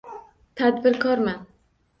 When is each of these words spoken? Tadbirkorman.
Tadbirkorman. 0.61 1.45